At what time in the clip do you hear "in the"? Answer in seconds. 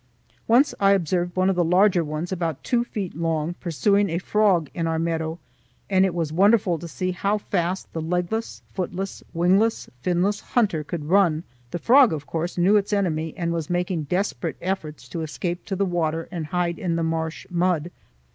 16.79-17.03